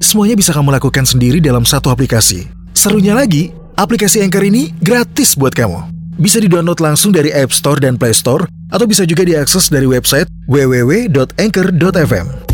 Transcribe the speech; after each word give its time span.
semuanya 0.00 0.34
bisa 0.34 0.56
kamu 0.56 0.74
lakukan 0.74 1.06
sendiri 1.06 1.38
dalam 1.38 1.68
satu 1.68 1.92
aplikasi. 1.92 2.48
Serunya 2.72 3.12
lagi, 3.12 3.52
aplikasi 3.76 4.24
Anchor 4.24 4.42
ini 4.42 4.72
gratis 4.80 5.36
buat 5.36 5.52
kamu. 5.52 5.92
Bisa 6.18 6.40
di-download 6.40 6.80
langsung 6.80 7.12
dari 7.12 7.30
App 7.30 7.52
Store 7.52 7.78
dan 7.78 8.00
Play 8.00 8.16
Store, 8.16 8.48
atau 8.72 8.88
bisa 8.88 9.04
juga 9.04 9.22
diakses 9.22 9.68
dari 9.68 9.86
website 9.86 10.26
www.anchor.fm. 10.50 12.49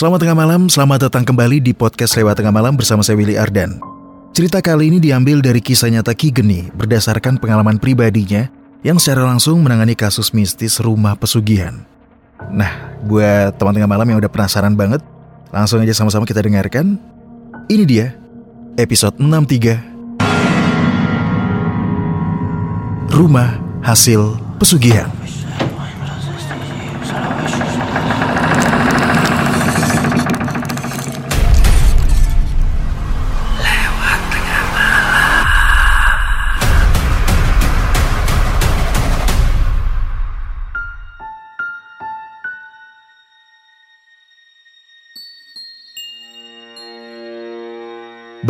Selamat 0.00 0.24
tengah 0.24 0.32
malam, 0.32 0.64
selamat 0.64 1.12
datang 1.12 1.28
kembali 1.28 1.60
di 1.60 1.76
podcast 1.76 2.16
Lewat 2.16 2.40
Tengah 2.40 2.48
Malam 2.48 2.72
bersama 2.72 3.04
saya 3.04 3.20
Willy 3.20 3.36
Ardan. 3.36 3.84
Cerita 4.32 4.64
kali 4.64 4.88
ini 4.88 4.96
diambil 4.96 5.44
dari 5.44 5.60
kisah 5.60 5.92
nyata 5.92 6.16
Ki 6.16 6.32
Geni 6.32 6.72
berdasarkan 6.72 7.36
pengalaman 7.36 7.76
pribadinya 7.76 8.48
yang 8.80 8.96
secara 8.96 9.28
langsung 9.28 9.60
menangani 9.60 9.92
kasus 9.92 10.32
mistis 10.32 10.80
rumah 10.80 11.20
pesugihan. 11.20 11.84
Nah, 12.48 12.96
buat 13.04 13.60
teman 13.60 13.76
tengah 13.76 13.92
malam 13.92 14.08
yang 14.08 14.16
udah 14.24 14.32
penasaran 14.32 14.72
banget, 14.72 15.04
langsung 15.52 15.84
aja 15.84 15.92
sama-sama 15.92 16.24
kita 16.24 16.40
dengarkan. 16.40 16.96
Ini 17.68 17.84
dia, 17.84 18.16
episode 18.80 19.20
63. 19.20 19.84
Rumah 23.12 23.84
hasil 23.84 24.40
pesugihan. 24.56 25.12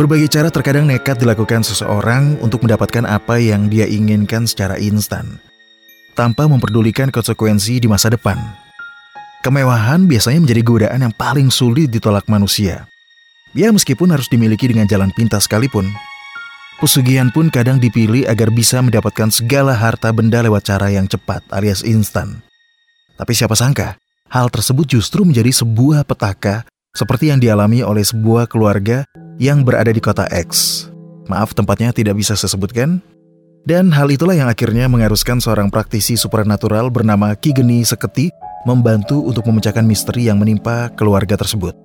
Berbagai 0.01 0.33
cara 0.33 0.49
terkadang 0.49 0.89
nekat 0.89 1.21
dilakukan 1.21 1.61
seseorang 1.61 2.33
untuk 2.41 2.65
mendapatkan 2.65 3.05
apa 3.05 3.37
yang 3.37 3.69
dia 3.69 3.85
inginkan 3.85 4.49
secara 4.49 4.81
instan, 4.81 5.37
tanpa 6.17 6.49
memperdulikan 6.49 7.13
konsekuensi 7.13 7.77
di 7.77 7.85
masa 7.85 8.09
depan. 8.09 8.33
Kemewahan 9.45 10.09
biasanya 10.09 10.41
menjadi 10.41 10.61
godaan 10.65 11.05
yang 11.05 11.13
paling 11.13 11.53
sulit 11.53 11.93
ditolak 11.93 12.25
manusia. 12.25 12.89
Ya 13.53 13.69
meskipun 13.69 14.09
harus 14.09 14.25
dimiliki 14.25 14.73
dengan 14.73 14.89
jalan 14.89 15.13
pintas 15.13 15.45
sekalipun. 15.45 15.85
Pesugihan 16.81 17.29
pun 17.29 17.53
kadang 17.53 17.77
dipilih 17.77 18.25
agar 18.25 18.49
bisa 18.49 18.81
mendapatkan 18.81 19.29
segala 19.29 19.77
harta 19.77 20.09
benda 20.09 20.41
lewat 20.41 20.65
cara 20.65 20.89
yang 20.89 21.05
cepat 21.05 21.45
alias 21.53 21.85
instan. 21.85 22.41
Tapi 23.21 23.37
siapa 23.37 23.53
sangka, 23.53 24.01
hal 24.33 24.49
tersebut 24.49 24.97
justru 24.97 25.21
menjadi 25.21 25.53
sebuah 25.53 26.09
petaka 26.09 26.65
seperti 26.89 27.29
yang 27.29 27.37
dialami 27.37 27.85
oleh 27.85 28.01
sebuah 28.01 28.49
keluarga 28.49 29.05
yang 29.37 29.63
berada 29.63 29.93
di 29.93 30.01
kota 30.03 30.27
X. 30.31 30.83
Maaf 31.31 31.55
tempatnya 31.55 31.95
tidak 31.95 32.19
bisa 32.19 32.35
saya 32.35 32.51
sebutkan. 32.51 32.99
Dan 33.61 33.93
hal 33.93 34.09
itulah 34.09 34.33
yang 34.33 34.49
akhirnya 34.49 34.89
mengharuskan 34.89 35.37
seorang 35.37 35.69
praktisi 35.69 36.17
supernatural 36.17 36.89
bernama 36.89 37.31
Ki 37.37 37.53
Geni 37.53 37.85
Seketi 37.85 38.33
membantu 38.65 39.21
untuk 39.21 39.45
memecahkan 39.45 39.85
misteri 39.85 40.27
yang 40.27 40.41
menimpa 40.41 40.89
keluarga 40.97 41.37
tersebut. 41.37 41.77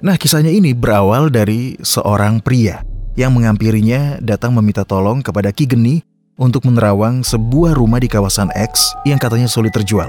Nah 0.00 0.16
kisahnya 0.16 0.48
ini 0.48 0.72
berawal 0.72 1.28
dari 1.28 1.76
seorang 1.84 2.40
pria 2.40 2.80
yang 3.20 3.36
mengampirinya 3.36 4.16
datang 4.24 4.56
meminta 4.56 4.80
tolong 4.80 5.20
kepada 5.20 5.52
Ki 5.52 5.68
Geni 5.68 6.00
untuk 6.40 6.64
menerawang 6.64 7.20
sebuah 7.20 7.76
rumah 7.76 8.00
di 8.00 8.08
kawasan 8.08 8.48
X 8.56 8.96
yang 9.04 9.20
katanya 9.20 9.44
sulit 9.44 9.76
terjual. 9.76 10.08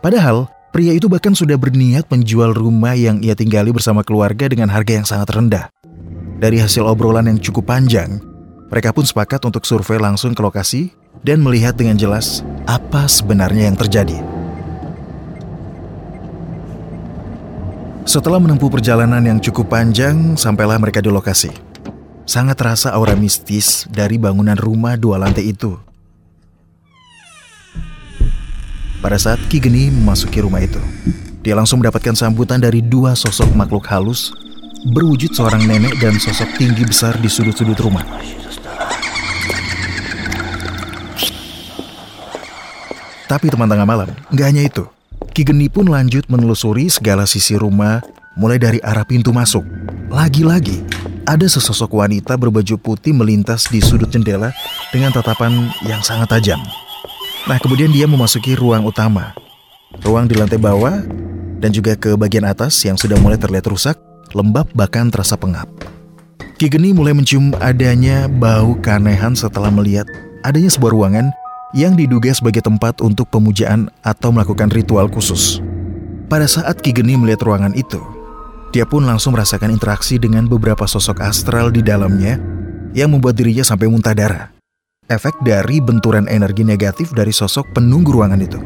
Padahal 0.00 0.48
pria 0.72 0.96
itu 0.96 1.12
bahkan 1.12 1.36
sudah 1.36 1.60
berniat 1.60 2.08
menjual 2.08 2.56
rumah 2.56 2.96
yang 2.96 3.20
ia 3.20 3.36
tinggali 3.36 3.68
bersama 3.68 4.00
keluarga 4.00 4.48
dengan 4.48 4.72
harga 4.72 4.92
yang 4.96 5.04
sangat 5.04 5.28
rendah. 5.36 5.68
Dari 6.36 6.60
hasil 6.60 6.84
obrolan 6.84 7.32
yang 7.32 7.40
cukup 7.40 7.72
panjang, 7.72 8.20
mereka 8.68 8.92
pun 8.92 9.08
sepakat 9.08 9.40
untuk 9.48 9.64
survei 9.64 9.96
langsung 9.96 10.36
ke 10.36 10.44
lokasi 10.44 10.92
dan 11.24 11.40
melihat 11.40 11.72
dengan 11.72 11.96
jelas 11.96 12.44
apa 12.68 13.08
sebenarnya 13.08 13.72
yang 13.72 13.76
terjadi. 13.80 14.20
Setelah 18.04 18.36
menempuh 18.36 18.68
perjalanan 18.68 19.24
yang 19.24 19.40
cukup 19.40 19.72
panjang, 19.72 20.36
sampailah 20.36 20.76
mereka 20.76 21.00
di 21.00 21.08
lokasi. 21.08 21.56
Sangat 22.28 22.60
terasa 22.60 22.92
aura 22.92 23.16
mistis 23.16 23.88
dari 23.88 24.20
bangunan 24.20 24.60
rumah 24.60 25.00
dua 25.00 25.16
lantai 25.16 25.56
itu. 25.56 25.72
Pada 29.00 29.16
saat 29.16 29.40
Ki 29.48 29.56
Geni 29.56 29.88
memasuki 29.88 30.44
rumah 30.44 30.60
itu, 30.60 30.84
dia 31.40 31.56
langsung 31.56 31.80
mendapatkan 31.80 32.12
sambutan 32.12 32.60
dari 32.60 32.84
dua 32.84 33.16
sosok 33.16 33.56
makhluk 33.56 33.88
halus 33.88 34.36
berwujud 34.86 35.34
seorang 35.34 35.66
nenek 35.66 35.98
dan 35.98 36.14
sosok 36.14 36.46
tinggi 36.54 36.86
besar 36.86 37.18
di 37.18 37.26
sudut-sudut 37.26 37.74
rumah. 37.82 38.06
Tapi 43.26 43.50
teman 43.50 43.66
tengah 43.66 43.82
malam, 43.82 44.06
nggak 44.30 44.46
hanya 44.46 44.62
itu. 44.62 44.86
Ki 45.34 45.42
Geni 45.42 45.66
pun 45.66 45.90
lanjut 45.90 46.30
menelusuri 46.30 46.86
segala 46.86 47.26
sisi 47.26 47.58
rumah, 47.58 47.98
mulai 48.38 48.62
dari 48.62 48.78
arah 48.78 49.02
pintu 49.02 49.34
masuk. 49.34 49.66
Lagi-lagi, 50.06 50.86
ada 51.26 51.42
sesosok 51.50 51.90
wanita 51.90 52.38
berbaju 52.38 52.78
putih 52.78 53.10
melintas 53.10 53.66
di 53.66 53.82
sudut 53.82 54.06
jendela 54.06 54.54
dengan 54.94 55.10
tatapan 55.10 55.66
yang 55.82 55.98
sangat 56.06 56.38
tajam. 56.38 56.62
Nah, 57.50 57.58
kemudian 57.58 57.90
dia 57.90 58.06
memasuki 58.06 58.54
ruang 58.54 58.86
utama. 58.86 59.34
Ruang 60.06 60.30
di 60.30 60.38
lantai 60.38 60.62
bawah 60.62 61.02
dan 61.58 61.74
juga 61.74 61.98
ke 61.98 62.14
bagian 62.14 62.46
atas 62.46 62.78
yang 62.86 62.94
sudah 62.94 63.18
mulai 63.18 63.34
terlihat 63.34 63.66
rusak 63.66 63.98
lembab 64.36 64.68
bahkan 64.76 65.08
terasa 65.08 65.40
pengap. 65.40 65.64
Ki 66.60 66.68
Geni 66.68 66.92
mulai 66.92 67.16
mencium 67.16 67.56
adanya 67.60 68.28
bau 68.28 68.76
keanehan 68.84 69.32
setelah 69.32 69.72
melihat 69.72 70.04
adanya 70.44 70.68
sebuah 70.68 70.92
ruangan 70.92 71.32
yang 71.72 71.96
diduga 71.96 72.32
sebagai 72.32 72.60
tempat 72.64 73.00
untuk 73.00 73.28
pemujaan 73.32 73.88
atau 74.04 74.32
melakukan 74.32 74.68
ritual 74.72 75.08
khusus. 75.08 75.60
Pada 76.28 76.44
saat 76.44 76.80
Ki 76.84 76.92
Geni 76.92 77.16
melihat 77.16 77.44
ruangan 77.44 77.72
itu, 77.76 78.00
dia 78.72 78.84
pun 78.84 79.04
langsung 79.04 79.32
merasakan 79.36 79.72
interaksi 79.72 80.20
dengan 80.20 80.48
beberapa 80.48 80.84
sosok 80.84 81.24
astral 81.24 81.72
di 81.72 81.80
dalamnya 81.80 82.36
yang 82.96 83.12
membuat 83.12 83.36
dirinya 83.36 83.64
sampai 83.64 83.88
muntah 83.88 84.16
darah. 84.16 84.52
Efek 85.06 85.38
dari 85.44 85.78
benturan 85.78 86.26
energi 86.26 86.66
negatif 86.66 87.14
dari 87.14 87.30
sosok 87.30 87.76
penunggu 87.76 88.10
ruangan 88.16 88.40
itu. 88.42 88.58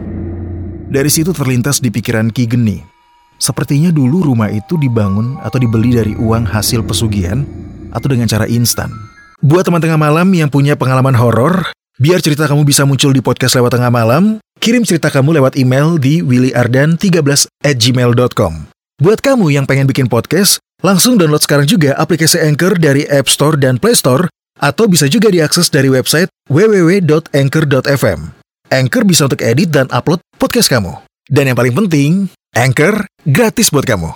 Dari 0.91 1.11
situ 1.11 1.35
terlintas 1.35 1.83
di 1.83 1.93
pikiran 1.93 2.33
Ki 2.33 2.49
Geni 2.49 3.00
Sepertinya 3.41 3.89
dulu 3.89 4.21
rumah 4.21 4.53
itu 4.53 4.77
dibangun 4.77 5.41
atau 5.41 5.57
dibeli 5.57 5.97
dari 5.97 6.13
uang 6.13 6.45
hasil 6.45 6.85
pesugihan 6.85 7.49
atau 7.89 8.13
dengan 8.13 8.29
cara 8.29 8.45
instan. 8.45 8.93
Buat 9.41 9.65
teman 9.65 9.81
tengah 9.81 9.97
malam 9.97 10.29
yang 10.37 10.53
punya 10.53 10.77
pengalaman 10.77 11.17
horor, 11.17 11.73
biar 11.97 12.21
cerita 12.21 12.45
kamu 12.45 12.69
bisa 12.69 12.85
muncul 12.85 13.17
di 13.17 13.25
podcast 13.25 13.57
lewat 13.57 13.81
tengah 13.81 13.89
malam, 13.89 14.37
kirim 14.61 14.85
cerita 14.85 15.09
kamu 15.09 15.41
lewat 15.41 15.57
email 15.57 15.97
di 15.97 16.21
willyardan13 16.21 17.49
at 17.65 17.81
gmail.com. 17.81 18.69
Buat 19.01 19.25
kamu 19.25 19.57
yang 19.57 19.65
pengen 19.65 19.89
bikin 19.89 20.13
podcast, 20.13 20.61
langsung 20.85 21.17
download 21.17 21.41
sekarang 21.41 21.65
juga 21.65 21.97
aplikasi 21.97 22.37
Anchor 22.45 22.77
dari 22.77 23.09
App 23.09 23.33
Store 23.33 23.57
dan 23.57 23.81
Play 23.81 23.97
Store, 23.97 24.29
atau 24.61 24.85
bisa 24.85 25.09
juga 25.09 25.33
diakses 25.33 25.73
dari 25.73 25.89
website 25.89 26.29
www.anchor.fm. 26.53 28.21
Anchor 28.69 29.03
bisa 29.09 29.25
untuk 29.25 29.41
edit 29.41 29.73
dan 29.73 29.89
upload 29.89 30.21
podcast 30.37 30.69
kamu. 30.69 31.01
Dan 31.33 31.49
yang 31.49 31.57
paling 31.57 31.73
penting, 31.73 32.29
Anchor 32.51 33.07
gratis 33.31 33.71
buat 33.71 33.87
kamu. 33.87 34.11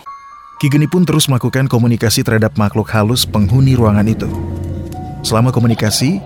Ki 0.59 0.67
Geni 0.67 0.91
pun 0.91 1.07
terus 1.07 1.31
melakukan 1.31 1.71
komunikasi 1.71 2.27
terhadap 2.27 2.59
makhluk 2.59 2.91
halus 2.91 3.23
penghuni 3.23 3.79
ruangan 3.79 4.11
itu. 4.11 4.27
Selama 5.23 5.55
komunikasi, 5.55 6.19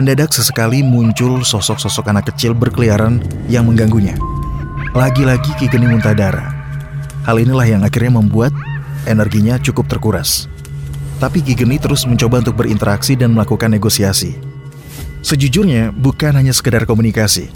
mendadak 0.00 0.32
sesekali 0.32 0.80
muncul 0.80 1.44
sosok-sosok 1.44 2.08
anak 2.08 2.32
kecil 2.32 2.56
berkeliaran 2.56 3.20
yang 3.52 3.68
mengganggunya. 3.68 4.16
Lagi-lagi 4.96 5.52
Ki 5.60 5.68
Geni 5.68 5.84
muntah 5.84 6.16
darah. 6.16 6.48
Hal 7.28 7.36
inilah 7.36 7.68
yang 7.68 7.84
akhirnya 7.84 8.16
membuat 8.16 8.56
energinya 9.04 9.60
cukup 9.60 9.84
terkuras. 9.84 10.48
Tapi 11.20 11.44
Ki 11.44 11.52
Geni 11.52 11.76
terus 11.76 12.08
mencoba 12.08 12.40
untuk 12.40 12.56
berinteraksi 12.56 13.20
dan 13.20 13.36
melakukan 13.36 13.68
negosiasi. 13.68 14.32
Sejujurnya, 15.20 15.92
bukan 15.92 16.40
hanya 16.40 16.56
sekedar 16.56 16.88
komunikasi, 16.88 17.52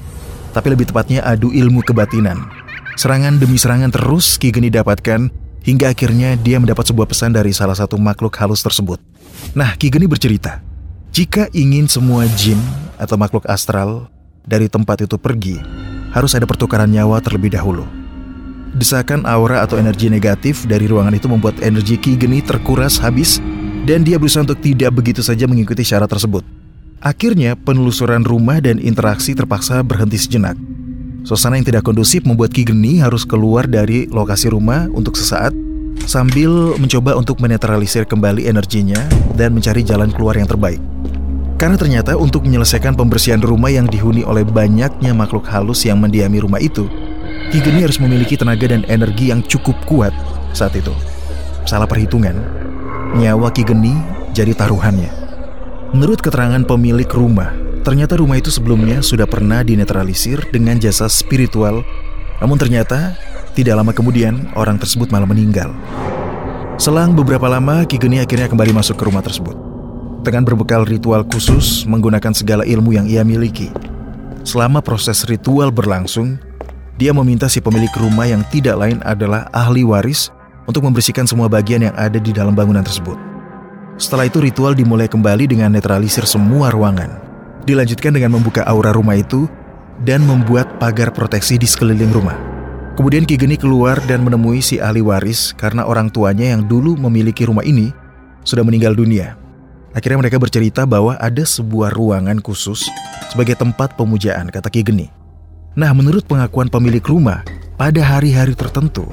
tapi 0.52 0.76
lebih 0.76 0.92
tepatnya 0.92 1.24
adu 1.24 1.48
ilmu 1.56 1.80
kebatinan. 1.80 2.63
Serangan 2.94 3.42
demi 3.42 3.58
serangan 3.58 3.90
terus 3.90 4.38
Ki 4.38 4.54
Geni 4.54 4.70
dapatkan, 4.70 5.26
hingga 5.66 5.90
akhirnya 5.90 6.38
dia 6.38 6.62
mendapat 6.62 6.86
sebuah 6.86 7.10
pesan 7.10 7.34
dari 7.34 7.50
salah 7.50 7.74
satu 7.74 7.98
makhluk 7.98 8.30
halus 8.38 8.62
tersebut. 8.62 9.02
Nah, 9.50 9.74
Ki 9.74 9.90
Geni 9.90 10.06
bercerita, 10.06 10.62
jika 11.10 11.50
ingin 11.50 11.90
semua 11.90 12.30
jin 12.38 12.58
atau 12.94 13.18
makhluk 13.18 13.50
astral 13.50 14.06
dari 14.46 14.70
tempat 14.70 15.02
itu 15.02 15.18
pergi, 15.18 15.58
harus 16.14 16.38
ada 16.38 16.46
pertukaran 16.46 16.86
nyawa 16.86 17.18
terlebih 17.18 17.50
dahulu. 17.58 17.82
Desakan 18.74 19.26
aura 19.26 19.62
atau 19.66 19.78
energi 19.78 20.06
negatif 20.10 20.66
dari 20.66 20.86
ruangan 20.86 21.14
itu 21.14 21.26
membuat 21.26 21.58
energi 21.66 21.98
Ki 21.98 22.14
Geni 22.14 22.46
terkuras 22.46 23.02
habis 23.02 23.42
dan 23.86 24.06
dia 24.06 24.22
berusaha 24.22 24.46
untuk 24.46 24.62
tidak 24.62 24.94
begitu 24.94 25.18
saja 25.18 25.50
mengikuti 25.50 25.82
syarat 25.82 26.06
tersebut. 26.06 26.46
Akhirnya 27.02 27.58
penelusuran 27.58 28.22
rumah 28.22 28.62
dan 28.62 28.78
interaksi 28.78 29.34
terpaksa 29.34 29.82
berhenti 29.82 30.16
sejenak. 30.16 30.54
Suasana 31.24 31.56
yang 31.56 31.64
tidak 31.64 31.88
kondusif 31.88 32.20
membuat 32.28 32.52
Ki 32.52 32.68
Geni 32.68 33.00
harus 33.00 33.24
keluar 33.24 33.64
dari 33.64 34.04
lokasi 34.12 34.52
rumah 34.52 34.92
untuk 34.92 35.16
sesaat 35.16 35.56
sambil 36.04 36.76
mencoba 36.76 37.16
untuk 37.16 37.40
menetralisir 37.40 38.04
kembali 38.04 38.44
energinya 38.44 39.00
dan 39.32 39.56
mencari 39.56 39.80
jalan 39.80 40.12
keluar 40.12 40.36
yang 40.36 40.44
terbaik. 40.44 40.76
Karena 41.56 41.80
ternyata 41.80 42.12
untuk 42.20 42.44
menyelesaikan 42.44 42.92
pembersihan 42.92 43.40
rumah 43.40 43.72
yang 43.72 43.88
dihuni 43.88 44.20
oleh 44.20 44.44
banyaknya 44.44 45.16
makhluk 45.16 45.48
halus 45.48 45.88
yang 45.88 45.96
mendiami 45.96 46.44
rumah 46.44 46.60
itu, 46.60 46.92
Ki 47.48 47.56
Geni 47.64 47.80
harus 47.80 47.96
memiliki 47.96 48.36
tenaga 48.36 48.68
dan 48.68 48.84
energi 48.84 49.32
yang 49.32 49.40
cukup 49.48 49.80
kuat 49.88 50.12
saat 50.52 50.76
itu. 50.76 50.92
Salah 51.64 51.88
perhitungan, 51.88 52.36
nyawa 53.16 53.48
Ki 53.48 53.64
Geni 53.64 53.96
jadi 54.36 54.52
taruhannya. 54.52 55.08
Menurut 55.96 56.20
keterangan 56.20 56.60
pemilik 56.68 57.08
rumah, 57.08 57.63
ternyata 57.84 58.16
rumah 58.16 58.40
itu 58.40 58.48
sebelumnya 58.48 59.04
sudah 59.04 59.28
pernah 59.28 59.60
dinetralisir 59.60 60.40
dengan 60.48 60.80
jasa 60.80 61.06
spiritual, 61.06 61.84
namun 62.40 62.56
ternyata 62.56 63.14
tidak 63.54 63.78
lama 63.78 63.92
kemudian 63.94 64.50
orang 64.58 64.80
tersebut 64.80 65.12
malah 65.12 65.28
meninggal. 65.28 65.70
Selang 66.74 67.14
beberapa 67.14 67.46
lama, 67.46 67.86
Ki 67.86 68.00
Geni 68.00 68.18
akhirnya 68.18 68.50
kembali 68.50 68.74
masuk 68.74 68.98
ke 68.98 69.06
rumah 69.06 69.22
tersebut. 69.22 69.54
Dengan 70.26 70.42
berbekal 70.42 70.82
ritual 70.82 71.22
khusus 71.28 71.86
menggunakan 71.86 72.34
segala 72.34 72.66
ilmu 72.66 72.96
yang 72.96 73.06
ia 73.06 73.22
miliki. 73.22 73.70
Selama 74.42 74.82
proses 74.82 75.22
ritual 75.30 75.70
berlangsung, 75.70 76.40
dia 76.98 77.14
meminta 77.14 77.46
si 77.46 77.62
pemilik 77.62 77.92
rumah 77.94 78.26
yang 78.26 78.42
tidak 78.50 78.74
lain 78.74 78.98
adalah 79.06 79.46
ahli 79.54 79.86
waris 79.86 80.34
untuk 80.66 80.82
membersihkan 80.82 81.24
semua 81.30 81.46
bagian 81.46 81.86
yang 81.86 81.94
ada 81.94 82.18
di 82.18 82.34
dalam 82.34 82.56
bangunan 82.56 82.82
tersebut. 82.82 83.16
Setelah 83.94 84.26
itu 84.26 84.42
ritual 84.42 84.74
dimulai 84.74 85.06
kembali 85.06 85.46
dengan 85.46 85.70
netralisir 85.70 86.26
semua 86.26 86.74
ruangan. 86.74 87.23
Dilanjutkan 87.64 88.12
dengan 88.12 88.36
membuka 88.36 88.60
aura 88.68 88.92
rumah 88.92 89.16
itu 89.16 89.48
dan 90.04 90.20
membuat 90.28 90.76
pagar 90.76 91.08
proteksi 91.16 91.56
di 91.56 91.64
sekeliling 91.64 92.12
rumah. 92.12 92.36
Kemudian 92.94 93.26
Ki 93.26 93.34
Geni 93.34 93.58
keluar 93.58 93.98
dan 94.06 94.22
menemui 94.22 94.62
si 94.62 94.78
ahli 94.78 95.02
waris 95.02 95.50
karena 95.56 95.82
orang 95.82 96.12
tuanya 96.12 96.54
yang 96.54 96.62
dulu 96.62 96.94
memiliki 96.94 97.42
rumah 97.42 97.66
ini 97.66 97.90
sudah 98.46 98.62
meninggal 98.62 98.94
dunia. 98.94 99.34
Akhirnya 99.96 100.20
mereka 100.20 100.38
bercerita 100.38 100.84
bahwa 100.84 101.16
ada 101.18 101.42
sebuah 101.42 101.94
ruangan 101.94 102.38
khusus 102.44 102.86
sebagai 103.32 103.58
tempat 103.58 103.96
pemujaan, 103.96 104.52
kata 104.52 104.68
Ki 104.68 104.84
Geni. 104.84 105.08
Nah, 105.74 105.90
menurut 105.90 106.22
pengakuan 106.28 106.70
pemilik 106.70 107.02
rumah, 107.02 107.42
pada 107.74 107.98
hari-hari 107.98 108.54
tertentu, 108.54 109.08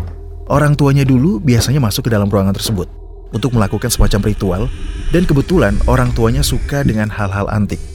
orang 0.45 0.77
tuanya 0.77 1.01
dulu 1.01 1.41
biasanya 1.41 1.81
masuk 1.81 2.05
ke 2.05 2.11
dalam 2.13 2.29
ruangan 2.29 2.53
tersebut 2.53 2.85
untuk 3.33 3.55
melakukan 3.55 3.89
semacam 3.89 4.21
ritual, 4.29 4.63
dan 5.09 5.23
kebetulan 5.25 5.73
orang 5.89 6.11
tuanya 6.13 6.45
suka 6.45 6.85
dengan 6.85 7.09
hal-hal 7.09 7.49
antik. 7.49 7.90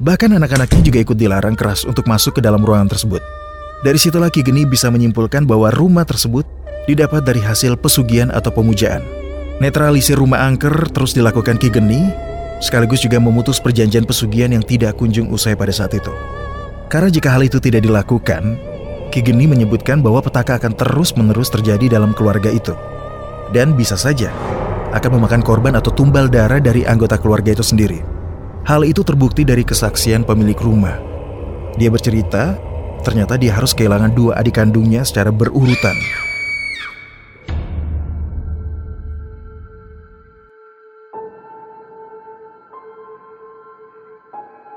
Bahkan 0.00 0.40
anak-anaknya 0.40 0.80
juga 0.80 0.98
ikut 1.04 1.16
dilarang 1.18 1.58
keras 1.58 1.84
untuk 1.84 2.08
masuk 2.08 2.38
ke 2.38 2.40
dalam 2.40 2.64
ruangan 2.64 2.88
tersebut. 2.88 3.20
Dari 3.82 3.98
situlah 3.98 4.30
Ki 4.30 4.46
Geni 4.46 4.62
bisa 4.62 4.88
menyimpulkan 4.88 5.42
bahwa 5.42 5.68
rumah 5.74 6.06
tersebut 6.06 6.46
didapat 6.86 7.26
dari 7.26 7.42
hasil 7.42 7.74
pesugihan 7.76 8.30
atau 8.30 8.54
pemujaan. 8.54 9.02
Netralisir 9.58 10.16
rumah 10.16 10.46
angker 10.46 10.88
terus 10.94 11.12
dilakukan 11.12 11.58
Ki 11.58 11.68
Geni, 11.68 12.08
sekaligus 12.62 13.02
juga 13.02 13.18
memutus 13.18 13.58
perjanjian 13.58 14.06
pesugihan 14.06 14.54
yang 14.54 14.62
tidak 14.62 14.96
kunjung 14.96 15.28
usai 15.34 15.58
pada 15.58 15.74
saat 15.74 15.98
itu. 15.98 16.14
Karena 16.86 17.10
jika 17.10 17.34
hal 17.34 17.42
itu 17.42 17.58
tidak 17.58 17.82
dilakukan, 17.82 18.54
Ki 19.10 19.20
Geni 19.20 19.50
menyebutkan 19.50 19.98
bahwa 19.98 20.22
petaka 20.22 20.62
akan 20.62 20.72
terus-menerus 20.78 21.50
terjadi 21.50 21.98
dalam 21.98 22.14
keluarga 22.14 22.48
itu. 22.48 22.72
Dan 23.50 23.76
bisa 23.76 23.98
saja 23.98 24.32
akan 24.94 25.20
memakan 25.20 25.42
korban 25.44 25.74
atau 25.76 25.92
tumbal 25.92 26.30
darah 26.30 26.62
dari 26.62 26.86
anggota 26.86 27.18
keluarga 27.18 27.52
itu 27.52 27.66
sendiri. 27.66 28.21
Hal 28.62 28.86
itu 28.86 29.02
terbukti 29.02 29.42
dari 29.42 29.66
kesaksian 29.66 30.22
pemilik 30.22 30.54
rumah. 30.54 30.94
Dia 31.74 31.90
bercerita, 31.90 32.54
ternyata 33.02 33.34
dia 33.34 33.58
harus 33.58 33.74
kehilangan 33.74 34.14
dua 34.14 34.38
adik 34.38 34.54
kandungnya 34.54 35.02
secara 35.02 35.34
berurutan. 35.34 35.98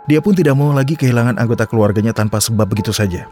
Dia 0.09 0.21
pun 0.21 0.33
tidak 0.33 0.57
mau 0.57 0.73
lagi 0.73 0.97
kehilangan 0.97 1.37
anggota 1.37 1.69
keluarganya 1.69 2.13
tanpa 2.13 2.41
sebab 2.41 2.65
begitu 2.65 2.89
saja. 2.89 3.29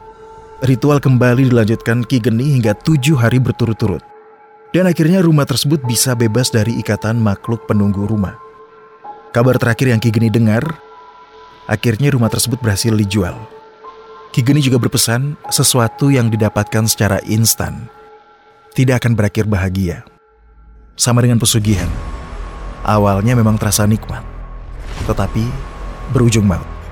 Ritual 0.62 1.02
kembali 1.02 1.50
dilanjutkan 1.50 2.06
Ki 2.06 2.22
Geni 2.22 2.62
hingga 2.62 2.78
tujuh 2.78 3.18
hari 3.18 3.42
berturut-turut. 3.42 4.06
Dan 4.70 4.86
akhirnya 4.86 5.22
rumah 5.22 5.50
tersebut 5.50 5.82
bisa 5.86 6.14
bebas 6.14 6.54
dari 6.54 6.78
ikatan 6.78 7.18
makhluk 7.18 7.66
penunggu 7.66 8.06
rumah. 8.06 8.43
Kabar 9.34 9.58
terakhir 9.58 9.90
yang 9.90 9.98
Ki 9.98 10.14
Geni 10.14 10.30
dengar, 10.30 10.62
akhirnya 11.66 12.14
rumah 12.14 12.30
tersebut 12.30 12.62
berhasil 12.62 12.94
dijual. 12.94 13.34
Ki 14.30 14.46
Geni 14.46 14.62
juga 14.62 14.78
berpesan 14.78 15.34
sesuatu 15.50 16.14
yang 16.14 16.30
didapatkan 16.30 16.86
secara 16.86 17.18
instan 17.26 17.90
tidak 18.74 19.06
akan 19.06 19.14
berakhir 19.14 19.46
bahagia. 19.46 20.02
Sama 20.94 21.22
dengan 21.26 21.42
pesugihan. 21.42 21.90
Awalnya 22.86 23.34
memang 23.38 23.58
terasa 23.58 23.90
nikmat, 23.90 24.22
tetapi 25.10 25.46
berujung 26.14 26.46
maut. 26.46 26.83